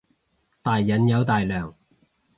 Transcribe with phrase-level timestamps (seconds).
[0.63, 1.75] 大人有大量